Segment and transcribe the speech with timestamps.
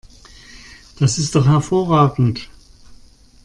[0.97, 2.49] Das ist doch hervorragend!